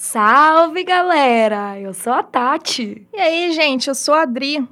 [0.00, 1.76] Salve, galera!
[1.76, 3.04] Eu sou a Tati.
[3.12, 4.64] E aí, gente, eu sou a Adri.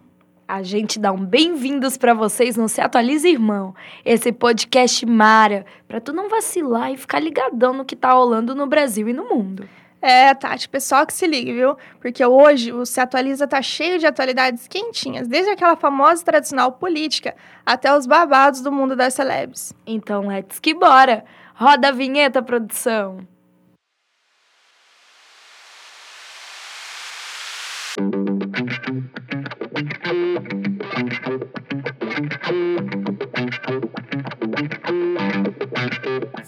[0.47, 6.01] A gente dá um bem-vindos para vocês no Se Atualiza Irmão, esse podcast Mara, para
[6.01, 9.69] tu não vacilar e ficar ligadão no que tá rolando no Brasil e no mundo.
[10.01, 11.77] É, Tati, pessoal que se ligue, viu?
[12.01, 17.35] Porque hoje o Se Atualiza tá cheio de atualidades quentinhas, desde aquela famosa tradicional política
[17.67, 19.75] até os babados do mundo das celebres.
[19.85, 21.25] Então, let's que bora!
[21.57, 23.27] Roda a vinheta, produção!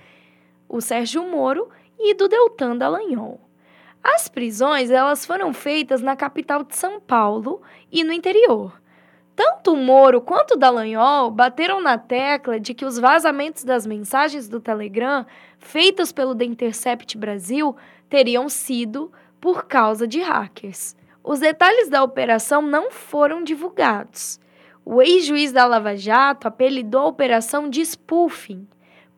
[0.68, 3.42] o Sérgio Moro, e do Deltan Dallagnol.
[4.04, 8.80] As prisões elas foram feitas na capital de São Paulo e no interior.
[9.36, 14.48] Tanto o Moro quanto o Dallagnol bateram na tecla de que os vazamentos das mensagens
[14.48, 15.26] do Telegram
[15.58, 17.76] feitos pelo The Intercept Brasil
[18.08, 20.99] teriam sido por causa de hackers.
[21.32, 24.40] Os detalhes da operação não foram divulgados.
[24.84, 28.68] O ex-juiz da Lava Jato apelidou a operação de spoofing,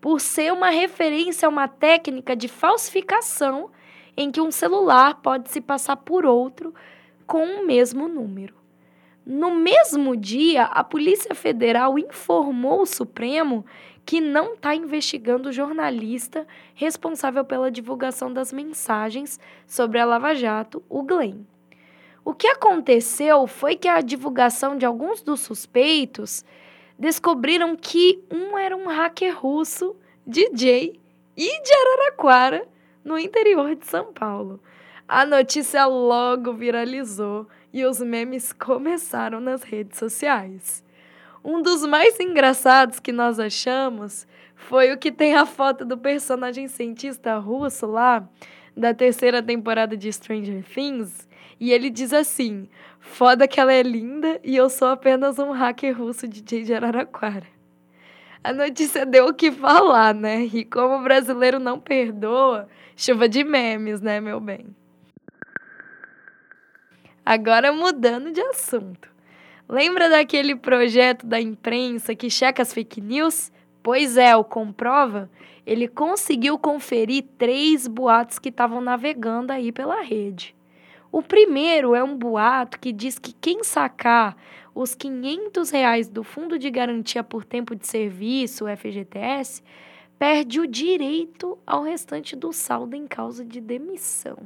[0.02, 3.72] por ser uma referência a uma técnica de falsificação
[4.18, 6.76] em que um celular pode se passar por outro
[7.26, 8.56] com o mesmo número.
[9.26, 13.66] No mesmo dia, a Polícia Federal informou o Supremo
[14.06, 16.46] que não está investigando o jornalista
[16.76, 21.46] responsável pela divulgação das mensagens sobre a Lava Jato, o Glenn.
[22.24, 26.46] O que aconteceu foi que a divulgação de alguns dos suspeitos
[26.98, 29.96] descobriram que um era um hacker russo,
[30.26, 31.00] DJ
[31.36, 32.68] e de Araraquara,
[33.04, 34.60] no interior de São Paulo.
[35.08, 40.84] A notícia logo viralizou e os memes começaram nas redes sociais.
[41.44, 46.68] Um dos mais engraçados que nós achamos foi o que tem a foto do personagem
[46.68, 48.28] cientista russo lá,
[48.78, 51.28] da terceira temporada de Stranger Things,
[51.62, 52.68] e ele diz assim:
[53.00, 57.46] Foda que ela é linda e eu sou apenas um hacker russo DJ de Araraquara.
[58.44, 60.42] A notícia deu o que falar, né?
[60.46, 64.76] E como o brasileiro não perdoa, chuva de memes, né, meu bem?
[67.24, 69.12] Agora mudando de assunto.
[69.70, 73.52] Lembra daquele projeto da imprensa que checa as fake news?
[73.84, 75.30] Pois é, o Comprova,
[75.64, 80.56] ele conseguiu conferir três boatos que estavam navegando aí pela rede.
[81.12, 84.38] O primeiro é um boato que diz que quem sacar
[84.74, 89.62] os 500 reais do Fundo de Garantia por Tempo de Serviço, FGTS,
[90.18, 94.38] perde o direito ao restante do saldo em causa de demissão.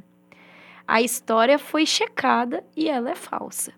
[0.88, 3.72] A história foi checada e ela é falsa.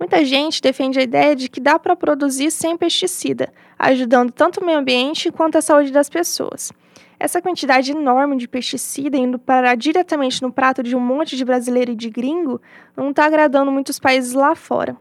[0.00, 4.64] Muita gente defende a ideia de que dá para produzir sem pesticida, ajudando tanto o
[4.64, 6.72] meio ambiente quanto a saúde das pessoas.
[7.20, 11.92] Essa quantidade enorme de pesticida indo parar diretamente no prato de um monte de brasileiro
[11.92, 12.58] e de gringo
[12.96, 14.96] não está agradando muitos países lá fora.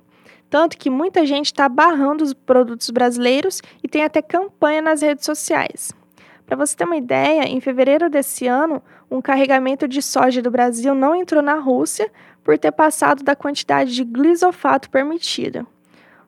[0.49, 5.23] Tanto que muita gente está barrando os produtos brasileiros e tem até campanha nas redes
[5.23, 5.93] sociais.
[6.51, 10.94] Para você ter uma ideia, em fevereiro desse ano, um carregamento de soja do Brasil
[10.94, 12.12] não entrou na Rússia
[12.44, 15.65] por ter passado da quantidade de glisofato permitida.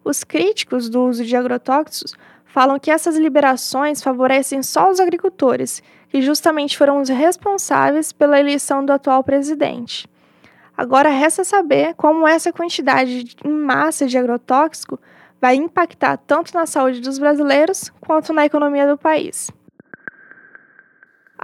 [0.02, 2.16] Os críticos do uso de agrotóxicos
[2.46, 8.86] falam que essas liberações favorecem só os agricultores, que justamente foram os responsáveis pela eleição
[8.86, 10.08] do atual presidente.
[10.78, 14.98] Agora resta saber como essa quantidade em massa de agrotóxico
[15.42, 19.52] vai impactar tanto na saúde dos brasileiros quanto na economia do país.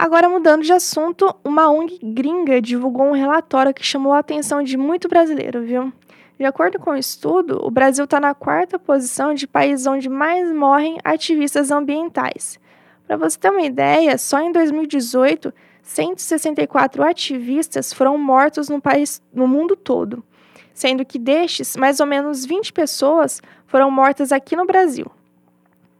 [0.02, 4.74] Agora, mudando de assunto, uma ONG gringa divulgou um relatório que chamou a atenção de
[4.74, 5.92] muito brasileiro, viu?
[6.38, 10.50] De acordo com o estudo, o Brasil está na quarta posição de países onde mais
[10.50, 12.58] morrem ativistas ambientais.
[13.06, 15.52] Para você ter uma ideia, só em 2018,
[15.82, 20.24] 164 ativistas foram mortos no, país, no mundo todo,
[20.72, 25.12] sendo que destes, mais ou menos 20 pessoas foram mortas aqui no Brasil.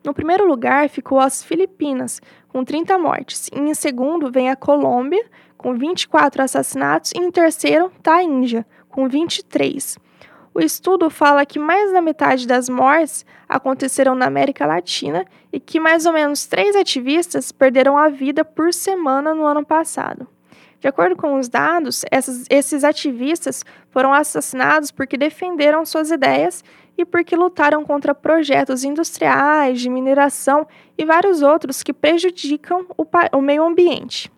[0.02, 5.24] No primeiro lugar ficou as Filipinas, com 30 mortes, e em segundo vem a Colômbia,
[5.56, 9.98] com 24 assassinatos, e em terceiro está a Índia, com 23.
[10.52, 15.78] O estudo fala que mais da metade das mortes aconteceram na América Latina e que
[15.78, 20.26] mais ou menos três ativistas perderam a vida por semana no ano passado.
[20.80, 26.64] De acordo com os dados, essas, esses ativistas foram assassinados porque defenderam suas ideias
[27.00, 30.66] e porque lutaram contra projetos industriais, de mineração
[30.98, 34.30] e vários outros que prejudicam o, o meio ambiente.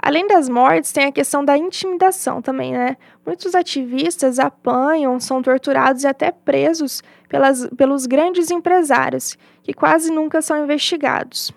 [0.00, 2.96] Além das mortes, tem a questão da intimidação também, né?
[3.26, 10.40] Muitos ativistas apanham, são torturados e até presos pelas, pelos grandes empresários, que quase nunca
[10.40, 11.52] são investigados.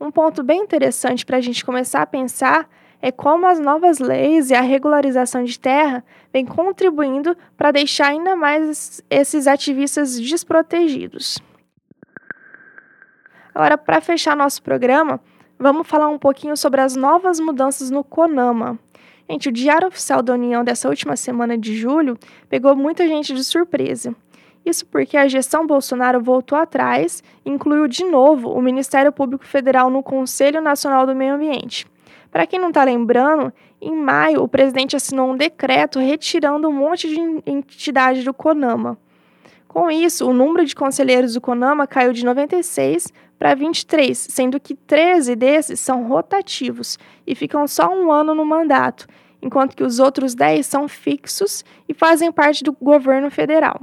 [0.00, 2.66] Um ponto bem interessante para a gente começar a pensar
[3.00, 8.34] é como as novas leis e a regularização de terra vêm contribuindo para deixar ainda
[8.34, 11.38] mais esses ativistas desprotegidos.
[13.54, 15.20] Agora, para fechar nosso programa,
[15.58, 18.78] vamos falar um pouquinho sobre as novas mudanças no CONAMA.
[19.28, 23.42] Gente, o Diário Oficial da União dessa última semana de julho pegou muita gente de
[23.42, 24.14] surpresa.
[24.64, 29.88] Isso porque a gestão Bolsonaro voltou atrás e incluiu de novo o Ministério Público Federal
[29.88, 31.86] no Conselho Nacional do Meio Ambiente.
[32.36, 33.50] Para quem não está lembrando,
[33.80, 38.98] em maio o presidente assinou um decreto retirando um monte de entidades do CONAMA.
[39.66, 44.74] Com isso, o número de conselheiros do CONAMA caiu de 96 para 23, sendo que
[44.74, 49.06] 13 desses são rotativos e ficam só um ano no mandato,
[49.40, 53.80] enquanto que os outros 10 são fixos e fazem parte do governo federal.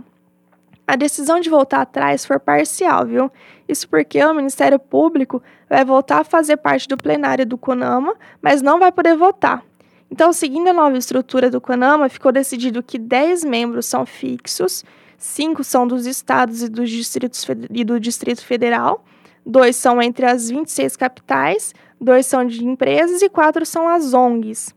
[0.85, 3.31] A decisão de voltar atrás foi parcial, viu?
[3.67, 8.61] Isso porque o Ministério Público vai voltar a fazer parte do plenário do CONAMA, mas
[8.61, 9.63] não vai poder votar.
[10.11, 14.83] Então, seguindo a nova estrutura do CONAMA, ficou decidido que 10 membros são fixos,
[15.17, 19.05] 5 são dos estados e, dos distritos e do Distrito Federal,
[19.45, 24.75] dois são entre as 26 capitais, dois são de empresas e quatro são as ONGs.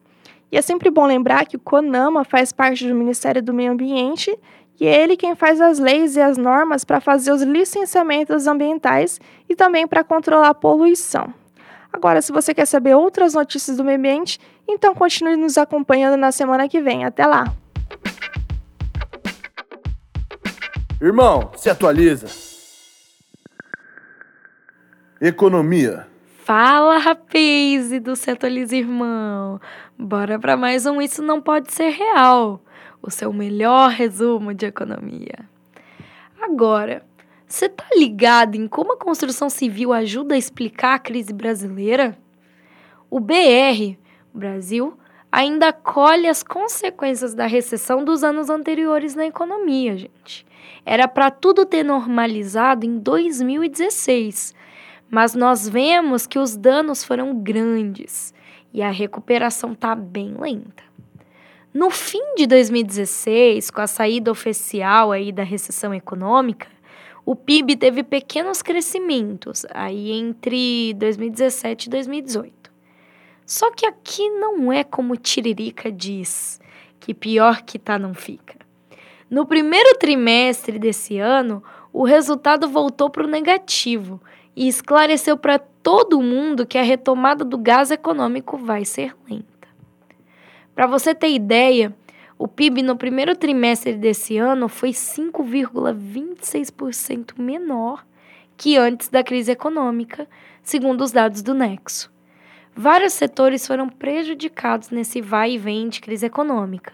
[0.50, 4.34] E é sempre bom lembrar que o CONAMA faz parte do Ministério do Meio Ambiente
[4.78, 9.18] e é ele quem faz as leis e as normas para fazer os licenciamentos ambientais
[9.48, 11.32] e também para controlar a poluição.
[11.92, 16.30] Agora, se você quer saber outras notícias do meio ambiente, então continue nos acompanhando na
[16.30, 17.04] semana que vem.
[17.04, 17.44] Até lá!
[21.00, 22.26] Irmão, se atualiza.
[25.20, 26.06] Economia.
[26.44, 29.58] Fala, rapaz, e do Se Atualiza, irmão.
[29.98, 32.60] Bora para mais um Isso Não Pode Ser Real
[33.06, 35.48] o seu melhor resumo de economia.
[36.40, 37.04] Agora,
[37.46, 42.18] você tá ligado em como a construção civil ajuda a explicar a crise brasileira?
[43.08, 43.96] O BR,
[44.34, 44.98] Brasil,
[45.30, 50.46] ainda colhe as consequências da recessão dos anos anteriores na economia, gente.
[50.84, 54.54] Era para tudo ter normalizado em 2016,
[55.08, 58.34] mas nós vemos que os danos foram grandes
[58.72, 60.82] e a recuperação tá bem lenta.
[61.78, 66.68] No fim de 2016, com a saída oficial aí da recessão econômica,
[67.22, 72.72] o PIB teve pequenos crescimentos aí entre 2017 e 2018.
[73.44, 76.58] Só que aqui não é como Tiririca diz,
[76.98, 78.56] que pior que tá não fica.
[79.28, 84.18] No primeiro trimestre desse ano, o resultado voltou para o negativo
[84.56, 89.55] e esclareceu para todo mundo que a retomada do gás econômico vai ser lenta.
[90.76, 91.96] Para você ter ideia,
[92.38, 98.04] o PIB no primeiro trimestre desse ano foi 5,26% menor
[98.58, 100.28] que antes da crise econômica,
[100.62, 102.12] segundo os dados do Nexo.
[102.74, 106.92] Vários setores foram prejudicados nesse vai e vem de crise econômica,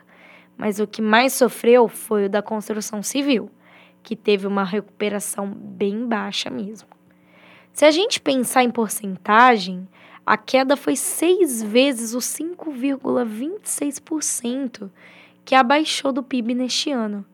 [0.56, 3.50] mas o que mais sofreu foi o da construção civil,
[4.00, 6.88] que teve uma recuperação bem baixa mesmo.
[7.72, 9.88] Se a gente pensar em porcentagem,
[10.24, 14.88] a queda foi seis vezes os 5,26%
[15.44, 17.24] que abaixou do PIB neste ano.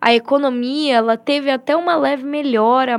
[0.00, 2.98] A economia ela teve até uma leve melhora,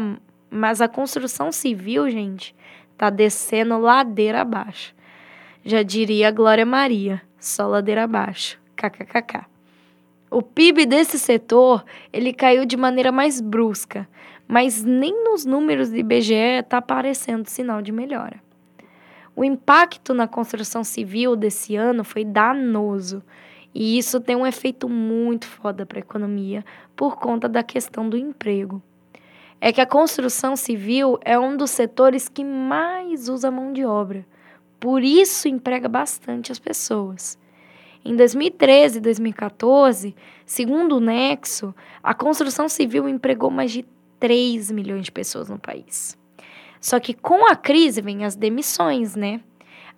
[0.50, 2.56] mas a construção civil, gente,
[2.98, 4.96] tá descendo ladeira abaixo.
[5.63, 8.60] Já diria Glória Maria, só ladeira abaixo.
[8.75, 9.46] KKKK.
[10.30, 14.08] O PIB desse setor, ele caiu de maneira mais brusca,
[14.48, 18.42] mas nem nos números do IBGE está aparecendo sinal de melhora.
[19.36, 23.24] O impacto na construção civil desse ano foi danoso
[23.74, 26.63] e isso tem um efeito muito foda para a economia
[26.96, 28.82] por conta da questão do emprego.
[29.60, 34.25] É que a construção civil é um dos setores que mais usa mão de obra.
[34.80, 37.40] Por isso emprega bastante as pessoas.
[38.06, 41.74] Em 2013 e 2014, segundo o Nexo,
[42.04, 43.86] a construção civil empregou mais de
[44.20, 46.18] 3 milhões de pessoas no país.
[46.84, 49.40] Só que com a crise vem as demissões, né?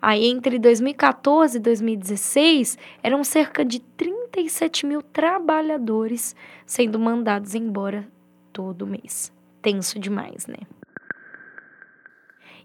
[0.00, 8.06] Aí, entre 2014 e 2016, eram cerca de 37 mil trabalhadores sendo mandados embora
[8.52, 9.32] todo mês.
[9.60, 10.58] Tenso demais, né?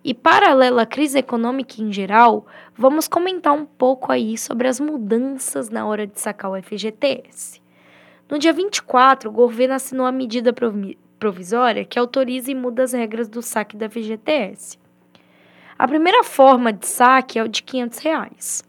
[0.04, 2.46] E paralelo à crise econômica em geral,
[2.78, 7.60] vamos comentar um pouco aí sobre as mudanças na hora de sacar o FGTS.
[8.30, 10.54] No dia 24, o governo assinou a medida
[11.22, 14.80] provisória que autoriza e muda as regras do saque da FGTS.
[15.78, 18.64] A primeira forma de saque é o de 500 reais.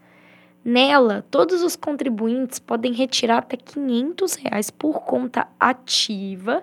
[0.62, 6.62] Nela, todos os contribuintes podem retirar até 500 reais por conta ativa,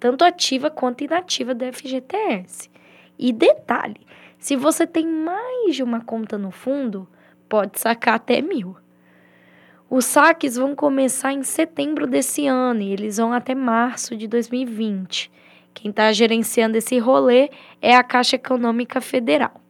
[0.00, 2.70] tanto ativa quanto inativa do FGTS.
[3.18, 4.00] E detalhe,
[4.38, 7.06] se você tem mais de uma conta no fundo,
[7.46, 8.74] pode sacar até mil.
[9.88, 15.30] Os saques vão começar em setembro desse ano e eles vão até março de 2020.
[15.72, 17.50] Quem está gerenciando esse rolê
[17.80, 19.60] é a Caixa Econômica Federal.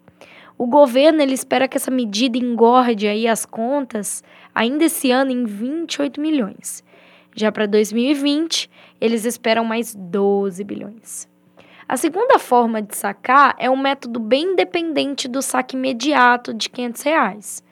[0.56, 5.44] O governo ele espera que essa medida engorde aí as contas ainda esse ano em
[5.44, 6.82] 28 milhões.
[7.34, 11.28] Já para 2020, eles esperam mais 12 bilhões.
[11.86, 17.02] A segunda forma de sacar é um método bem independente do saque imediato de 500
[17.02, 17.65] reais.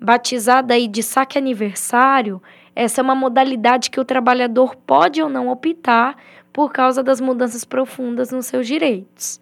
[0.00, 2.40] Batizada aí de saque aniversário,
[2.74, 6.16] essa é uma modalidade que o trabalhador pode ou não optar
[6.52, 9.40] por causa das mudanças profundas nos seus direitos.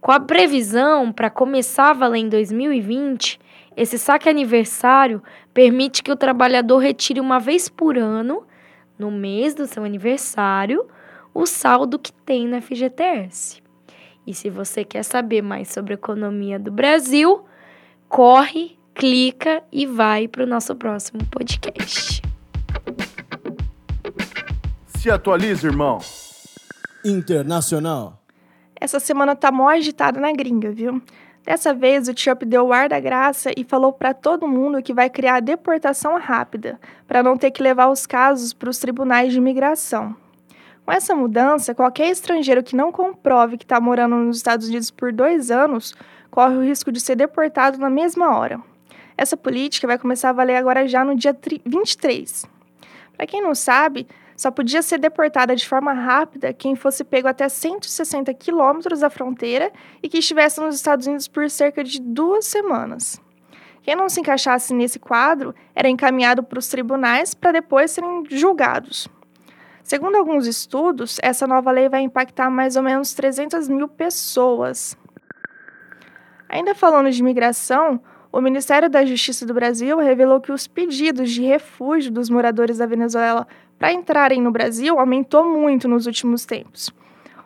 [0.00, 3.38] Com a previsão para começar a valer em 2020,
[3.76, 8.44] esse saque aniversário permite que o trabalhador retire uma vez por ano,
[8.98, 10.86] no mês do seu aniversário,
[11.34, 13.62] o saldo que tem na FGTS.
[14.26, 17.44] E se você quer saber mais sobre a economia do Brasil,
[18.08, 22.20] corre, clica e vai para o nosso próximo podcast.
[24.88, 26.00] Se atualiza, irmão.
[27.02, 28.22] Internacional.
[28.78, 31.00] Essa semana tá mó agitada na gringa, viu?
[31.42, 34.92] Dessa vez, o Trump deu o ar da graça e falou para todo mundo que
[34.92, 36.78] vai criar a deportação rápida,
[37.08, 40.14] para não ter que levar os casos para os tribunais de imigração.
[40.84, 45.10] Com essa mudança, qualquer estrangeiro que não comprove que está morando nos Estados Unidos por
[45.10, 45.94] dois anos
[46.30, 48.60] corre o risco de ser deportado na mesma hora.
[49.20, 52.46] Essa política vai começar a valer agora já no dia 23.
[53.14, 57.46] Para quem não sabe, só podia ser deportada de forma rápida quem fosse pego até
[57.46, 59.70] 160 quilômetros da fronteira
[60.02, 63.20] e que estivesse nos Estados Unidos por cerca de duas semanas.
[63.82, 69.06] Quem não se encaixasse nesse quadro era encaminhado para os tribunais para depois serem julgados.
[69.82, 74.96] Segundo alguns estudos, essa nova lei vai impactar mais ou menos 300 mil pessoas.
[76.48, 78.00] Ainda falando de imigração,
[78.32, 82.86] o Ministério da Justiça do Brasil revelou que os pedidos de refúgio dos moradores da
[82.86, 83.46] Venezuela
[83.78, 86.90] para entrarem no Brasil aumentou muito nos últimos tempos.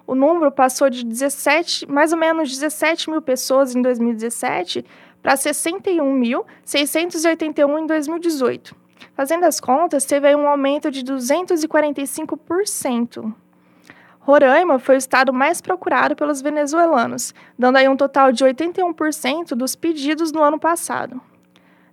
[0.07, 4.85] O número passou de 17, mais ou menos 17 mil pessoas em 2017
[5.23, 8.77] para 61.681 em 2018.
[9.15, 13.33] Fazendo as contas, teve um aumento de 245%.
[14.25, 19.77] Roraima foi o estado mais procurado pelos venezuelanos, dando aí um total de 81% dos
[19.77, 21.21] pedidos no ano passado.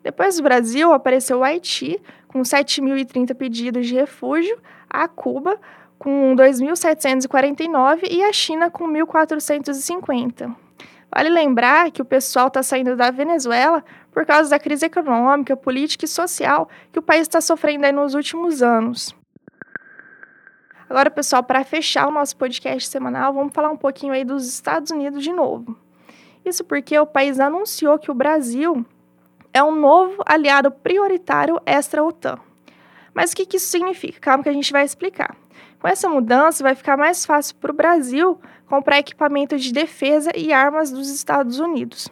[0.01, 4.57] Depois do Brasil, apareceu o Haiti, com 7.030 pedidos de refúgio,
[4.89, 5.59] a Cuba,
[5.99, 10.55] com 2.749 e a China, com 1.450.
[11.13, 16.05] Vale lembrar que o pessoal está saindo da Venezuela por causa da crise econômica, política
[16.05, 19.13] e social que o país está sofrendo nos últimos anos.
[20.91, 24.91] Agora, pessoal, para fechar o nosso podcast semanal, vamos falar um pouquinho aí dos Estados
[24.91, 25.77] Unidos de novo.
[26.43, 28.85] Isso porque o país anunciou que o Brasil
[29.53, 32.37] é um novo aliado prioritário extra-OTAN.
[33.13, 34.19] Mas o que, que isso significa?
[34.19, 35.33] Calma que a gente vai explicar.
[35.79, 40.51] Com essa mudança, vai ficar mais fácil para o Brasil comprar equipamento de defesa e
[40.51, 42.09] armas dos Estados Unidos.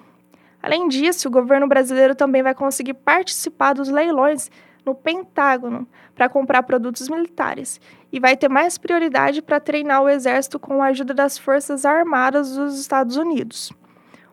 [0.63, 4.49] Além disso, o governo brasileiro também vai conseguir participar dos leilões
[4.89, 7.79] no Pentágono para comprar produtos militares
[8.11, 12.55] e vai ter mais prioridade para treinar o exército com a ajuda das Forças Armadas
[12.55, 13.71] dos Estados Unidos.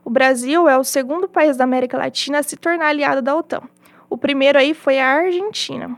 [0.03, 3.63] O Brasil é o segundo país da América Latina a se tornar aliado da OTAN.
[4.09, 5.95] O primeiro aí foi a Argentina.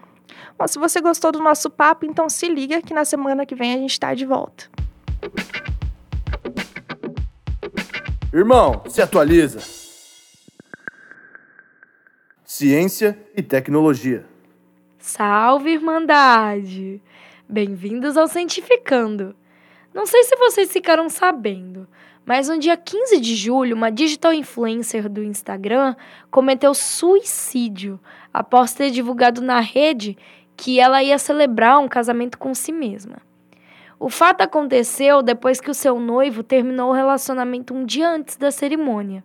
[0.59, 3.73] Bom, se você gostou do nosso papo, então se liga que na semana que vem
[3.73, 4.69] a gente está de volta.
[8.33, 9.61] Irmão, se atualiza.
[12.45, 14.27] Ciência e tecnologia.
[14.99, 17.01] Salve, Irmandade!
[17.49, 19.33] Bem-vindos ao Cientificando.
[19.95, 21.87] Não sei se vocês ficaram sabendo,
[22.27, 25.95] mas no dia 15 de julho, uma digital influencer do Instagram
[26.33, 28.01] cometeu suicídio
[28.35, 30.19] após ter divulgado na rede
[30.57, 33.19] que ela ia celebrar um casamento com si mesma.
[34.01, 38.51] O fato aconteceu depois que o seu noivo terminou o relacionamento um dia antes da
[38.51, 39.23] cerimônia.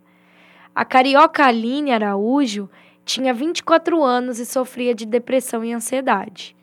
[0.72, 2.70] A carioca Aline Araújo
[3.04, 6.56] tinha 24 anos e sofria de depressão e ansiedade.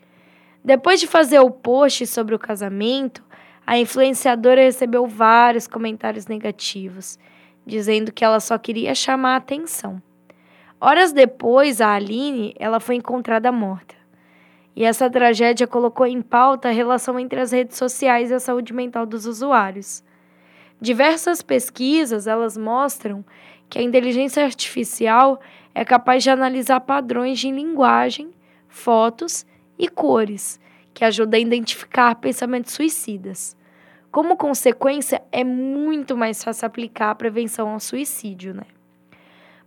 [0.64, 3.24] Depois de fazer o post sobre o casamento,
[3.66, 7.18] a influenciadora recebeu vários comentários negativos,
[7.66, 10.02] dizendo que ela só queria chamar a atenção.
[10.80, 13.96] Horas depois, a Aline ela foi encontrada morta.
[14.76, 18.74] E essa tragédia colocou em pauta a relação entre as redes sociais e a saúde
[18.74, 20.04] mental dos usuários.
[20.80, 23.24] Diversas pesquisas elas mostram
[23.70, 25.40] que a inteligência artificial
[25.74, 28.32] é capaz de analisar padrões de linguagem,
[28.68, 29.46] fotos
[29.78, 30.60] e cores,
[30.94, 33.56] que ajuda a identificar pensamentos suicidas.
[34.12, 38.66] Como consequência, é muito mais fácil aplicar a prevenção ao suicídio, né?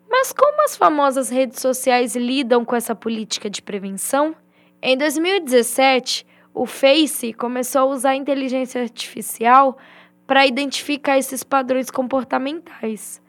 [0.08, 4.36] Mas como as famosas redes sociais lidam com essa política de prevenção?
[4.82, 9.76] Em 2017, o Face começou a usar a inteligência artificial
[10.26, 13.20] para identificar esses padrões comportamentais.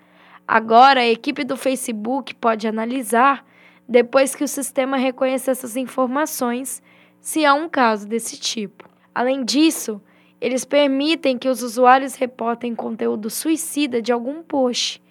[0.47, 3.43] Agora, a equipe do Facebook pode analisar
[3.87, 6.81] depois que o sistema reconhecer essas informações,
[7.19, 8.87] se há um caso desse tipo.
[9.13, 10.01] Além disso,
[10.39, 15.01] eles permitem que os usuários reportem conteúdo suicida de algum post.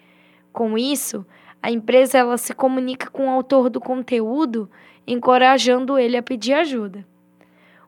[0.53, 1.25] Com isso,
[1.61, 4.69] a empresa ela se comunica com o autor do conteúdo,
[5.05, 7.05] encorajando ele a pedir ajuda.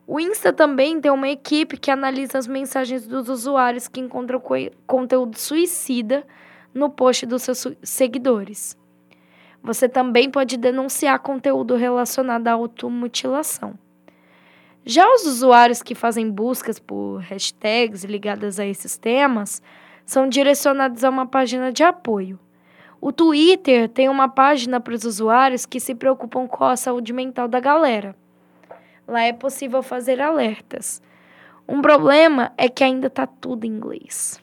[0.06, 4.42] O Insta também tem uma equipe que analisa as mensagens dos usuários que encontram
[4.86, 6.26] conteúdo suicida
[6.78, 8.78] no post dos seus seguidores.
[9.60, 13.76] Você também pode denunciar conteúdo relacionado à automutilação.
[14.84, 19.60] Já os usuários que fazem buscas por hashtags ligadas a esses temas
[20.06, 22.38] são direcionados a uma página de apoio.
[23.00, 27.48] O Twitter tem uma página para os usuários que se preocupam com a saúde mental
[27.48, 28.14] da galera.
[29.06, 31.02] Lá é possível fazer alertas.
[31.68, 34.40] Um problema é que ainda está tudo em inglês.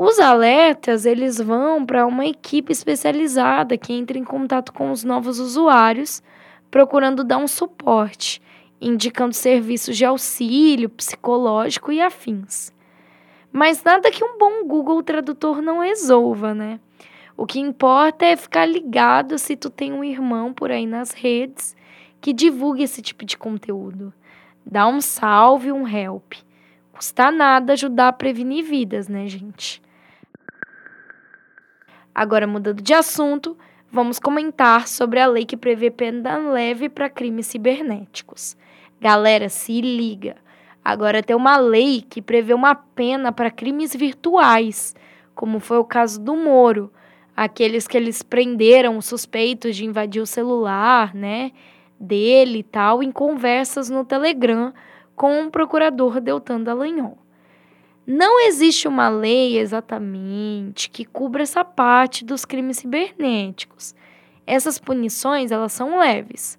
[0.00, 5.40] Os alertas, eles vão para uma equipe especializada que entra em contato com os novos
[5.40, 6.22] usuários,
[6.70, 8.40] procurando dar um suporte,
[8.80, 12.72] indicando serviços de auxílio psicológico e afins.
[13.50, 16.78] Mas nada que um bom Google Tradutor não resolva, né?
[17.36, 21.76] O que importa é ficar ligado se tu tem um irmão por aí nas redes
[22.20, 24.14] que divulgue esse tipo de conteúdo.
[24.64, 26.34] Dá um salve, um help.
[26.92, 29.82] Custa nada ajudar a prevenir vidas, né, gente?
[32.18, 33.56] Agora, mudando de assunto,
[33.92, 38.56] vamos comentar sobre a lei que prevê pena leve para crimes cibernéticos.
[39.00, 40.34] Galera, se liga!
[40.84, 44.96] Agora tem uma lei que prevê uma pena para crimes virtuais,
[45.32, 46.92] como foi o caso do Moro,
[47.36, 51.52] aqueles que eles prenderam suspeitos de invadir o celular, né,
[52.00, 54.74] dele e tal, em conversas no Telegram
[55.14, 57.16] com o procurador Deltan Dallagnol.
[58.10, 63.94] Não existe uma lei exatamente que cubra essa parte dos crimes cibernéticos.
[64.46, 66.58] Essas punições, elas são leves.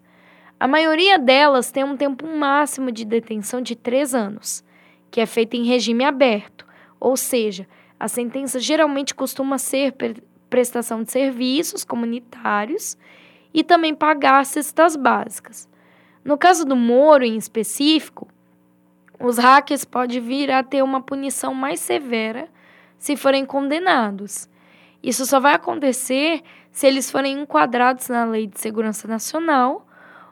[0.59, 4.63] A maioria delas tem um tempo máximo de detenção de três anos,
[5.09, 6.67] que é feita em regime aberto,
[6.99, 7.67] ou seja,
[7.99, 9.95] a sentença geralmente costuma ser
[10.51, 12.95] prestação de serviços comunitários
[13.51, 15.67] e também pagar cestas básicas.
[16.23, 18.27] No caso do Moro em específico,
[19.19, 22.47] os hackers podem vir a ter uma punição mais severa
[22.97, 24.49] se forem condenados.
[25.03, 29.85] Isso só vai acontecer se eles forem enquadrados na Lei de Segurança Nacional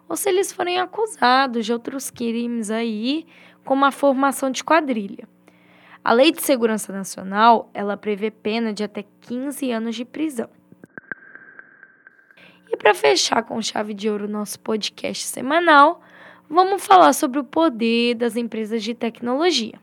[0.08, 3.26] ou se eles forem acusados de outros crimes aí,
[3.65, 5.28] como a formação de quadrilha.
[6.04, 10.50] A Lei de Segurança Nacional, ela prevê pena de até 15 anos de prisão.
[12.69, 16.02] E para fechar com chave de ouro nosso podcast semanal,
[16.49, 19.79] vamos falar sobre o poder das empresas de tecnologia.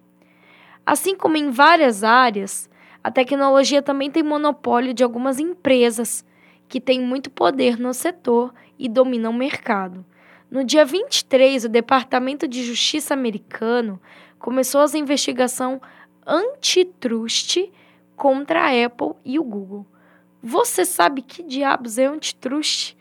[0.85, 2.69] Assim como em várias áreas,
[3.03, 6.25] a tecnologia também tem monopólio de algumas empresas
[6.69, 10.05] que têm muito poder no setor e dominam o mercado.
[10.51, 14.01] No dia 23, o Departamento de Justiça americano
[14.39, 15.81] começou a investigação
[16.27, 17.71] antitrust
[18.17, 19.87] contra a Apple e o Google.
[20.43, 22.97] Você sabe que diabos é antitrust?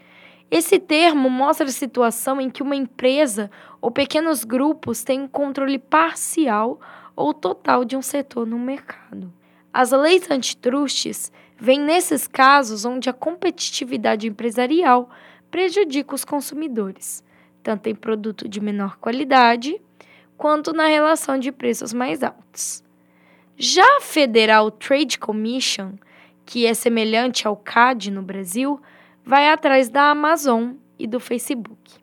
[0.55, 3.49] Esse termo mostra a situação em que uma empresa
[3.81, 6.79] ou pequenos grupos têm controle parcial
[7.15, 9.33] ou total de um setor no mercado.
[9.73, 15.09] As leis antitrustes vêm nesses casos onde a competitividade empresarial
[15.49, 17.23] prejudica os consumidores,
[17.63, 19.81] tanto em produto de menor qualidade
[20.37, 22.83] quanto na relação de preços mais altos.
[23.57, 25.93] Já a Federal Trade Commission,
[26.45, 28.79] que é semelhante ao CAD no Brasil,
[29.25, 31.95] vai atrás da Amazon e do Facebook.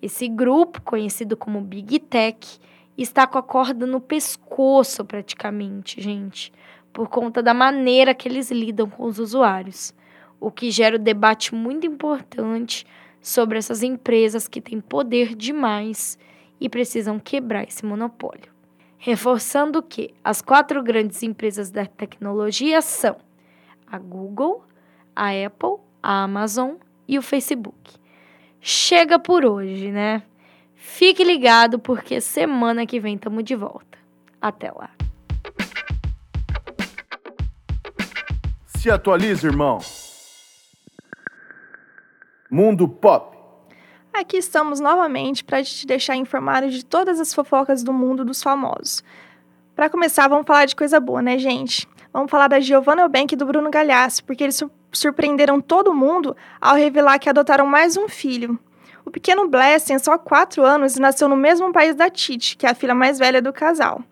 [0.00, 2.58] Esse grupo, conhecido como Big Tech,
[2.96, 6.52] está com a corda no pescoço praticamente, gente,
[6.92, 9.94] por conta da maneira que eles lidam com os usuários,
[10.38, 12.86] o que gera um debate muito importante
[13.20, 16.18] sobre essas empresas que têm poder demais
[16.60, 18.60] e precisam quebrar esse monopólio
[19.00, 23.16] reforçando que as quatro grandes empresas da tecnologia são
[23.86, 24.62] a Google,
[25.16, 26.74] a Apple, a Amazon
[27.06, 27.98] e o Facebook.
[28.60, 30.22] Chega por hoje, né?
[30.74, 33.98] Fique ligado porque semana que vem estamos de volta.
[34.40, 34.90] Até lá.
[38.66, 39.78] Se atualiza, irmão.
[42.50, 43.36] Mundo Pop.
[44.12, 49.04] Aqui estamos novamente para te deixar informado de todas as fofocas do mundo dos famosos.
[49.76, 51.88] Para começar, vamos falar de coisa boa, né, gente?
[52.12, 54.60] Vamos falar da Giovanna Eubank e do Bruno Galhaço, porque eles
[54.92, 58.58] surpreenderam todo mundo ao revelar que adotaram mais um filho.
[59.04, 62.66] O pequeno Bless tem só 4 anos e nasceu no mesmo país da Titi, que
[62.66, 64.02] é a filha mais velha do casal.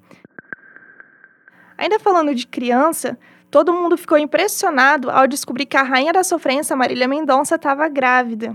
[1.77, 3.19] Ainda falando de criança,
[3.51, 8.55] todo mundo ficou impressionado ao descobrir que a rainha da sofrência, Marília Mendonça, estava grávida.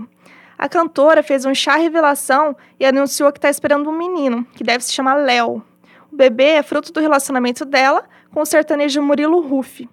[0.56, 4.82] A cantora fez um chá revelação e anunciou que está esperando um menino, que deve
[4.84, 5.62] se chamar Léo.
[6.10, 8.04] O bebê é fruto do relacionamento dela
[8.34, 9.88] com o sertanejo Murilo Ruff.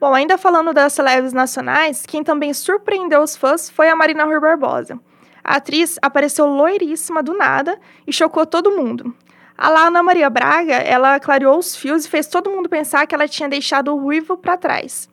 [0.00, 4.40] Bom, ainda falando das celebres nacionais, quem também surpreendeu os fãs foi a Marina Rui
[4.40, 4.98] Barbosa.
[5.44, 9.14] A atriz apareceu loiríssima do nada e chocou todo mundo.
[9.58, 13.14] A lá Ana Maria Braga, ela clareou os fios e fez todo mundo pensar que
[13.14, 15.06] ela tinha deixado o ruivo para trás.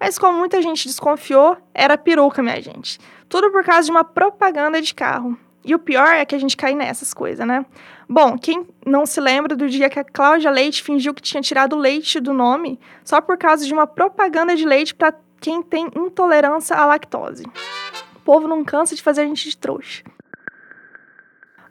[0.00, 2.98] Mas como muita gente desconfiou, era peruca, minha gente.
[3.28, 5.38] Tudo por causa de uma propaganda de carro.
[5.64, 7.64] E o pior é que a gente cai nessas coisas, né?
[8.08, 11.76] Bom, quem não se lembra do dia que a Cláudia Leite fingiu que tinha tirado
[11.76, 16.74] leite do nome só por causa de uma propaganda de leite para quem tem intolerância
[16.74, 17.44] à lactose?
[18.16, 20.02] O povo não cansa de fazer a gente de trouxa.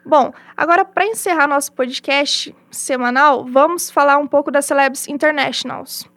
[0.04, 6.08] Bom, agora para encerrar nosso podcast semanal, vamos falar um pouco das Celebs Internationals.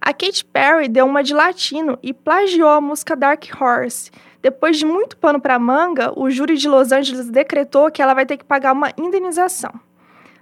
[0.00, 4.10] A Katy Perry deu uma de latino e plagiou a música Dark Horse.
[4.42, 8.26] Depois de muito pano para manga, o júri de Los Angeles decretou que ela vai
[8.26, 9.72] ter que pagar uma indenização.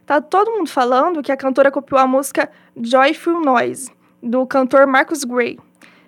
[0.07, 5.23] Tá todo mundo falando que a cantora copiou a música Joyful Noise, do cantor Marcus
[5.23, 5.59] Gray.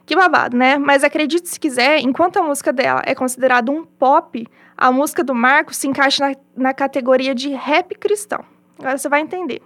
[0.07, 0.79] Que babado, né?
[0.79, 5.35] Mas acredite se quiser, enquanto a música dela é considerada um pop, a música do
[5.35, 8.43] Marcos se encaixa na, na categoria de rap cristão.
[8.79, 9.63] Agora você vai entender.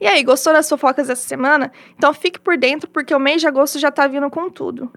[0.00, 1.72] E aí, gostou das fofocas dessa semana?
[1.96, 4.92] Então fique por dentro porque o mês de agosto já tá vindo com tudo.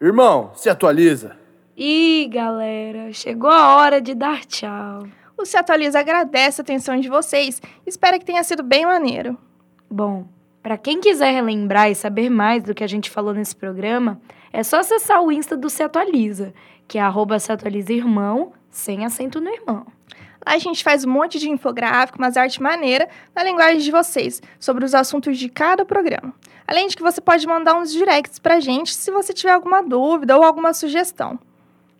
[0.00, 1.38] Irmão, se atualiza.
[1.74, 5.06] Ih, galera, chegou a hora de dar tchau.
[5.38, 9.38] O Se Atualiza agradece a atenção de vocês e espera que tenha sido bem maneiro.
[9.90, 10.26] Bom,
[10.62, 14.20] para quem quiser relembrar e saber mais do que a gente falou nesse programa,
[14.52, 16.52] é só acessar o Insta do Se Atualiza,
[16.86, 19.86] que é arroba Se Atualiza Irmão, sem acento no irmão.
[20.46, 24.84] A gente faz um monte de infográfico, umas arte maneira, na linguagem de vocês, sobre
[24.84, 26.32] os assuntos de cada programa.
[26.64, 30.36] Além de que você pode mandar uns directs pra gente se você tiver alguma dúvida
[30.36, 31.36] ou alguma sugestão.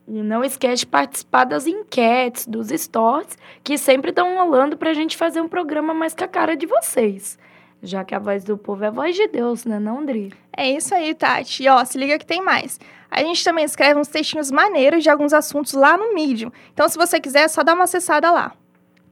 [0.06, 4.94] E não esquece de participar das enquetes, dos stories, que sempre estão rolando para a
[4.94, 7.36] gente fazer um programa mais com a cara de vocês.
[7.82, 10.32] Já que a voz do povo é a voz de Deus, né, não, Dri?
[10.56, 11.64] É isso aí, Tati.
[11.64, 12.80] E ó, se liga que tem mais.
[13.10, 16.50] A gente também escreve uns textinhos maneiros de alguns assuntos lá no Medium.
[16.72, 18.52] Então, se você quiser, é só dar uma acessada lá.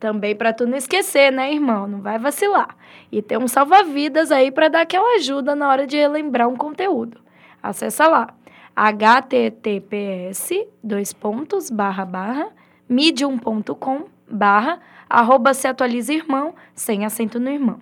[0.01, 1.87] Também para tu não esquecer, né, irmão?
[1.87, 2.77] Não vai vacilar.
[3.13, 7.21] E tem um salva-vidas aí para dar aquela ajuda na hora de relembrar um conteúdo.
[7.63, 8.35] Acessa lá
[8.77, 10.51] https
[10.83, 12.49] dois pontos barra barra
[12.89, 17.79] medium.com barra arroba se atualiza irmão sem acento no irmão.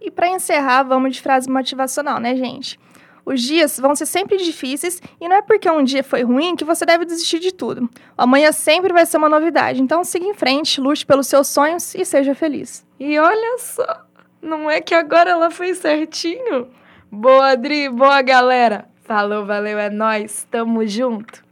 [0.00, 2.78] E para encerrar, vamos de frase motivacional, né, gente?
[3.24, 6.64] Os dias vão ser sempre difíceis e não é porque um dia foi ruim que
[6.64, 7.90] você deve desistir de tudo.
[8.16, 9.82] Amanhã sempre vai ser uma novidade.
[9.82, 12.86] Então siga em frente, lute pelos seus sonhos e seja feliz.
[13.00, 14.06] E olha só,
[14.40, 16.68] não é que agora ela fez certinho?
[17.10, 18.88] Boa, Adri, boa, galera.
[19.02, 21.44] Falou, valeu, é nós, tamo junto.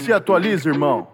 [0.00, 1.08] Se atualiza, irmão.